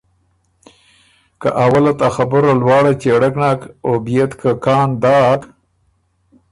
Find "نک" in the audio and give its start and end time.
3.41-3.59